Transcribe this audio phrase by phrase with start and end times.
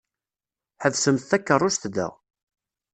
[0.83, 2.07] Ḥebsemt takeṛṛust da!